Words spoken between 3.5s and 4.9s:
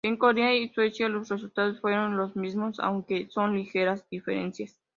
ligeras diferencias.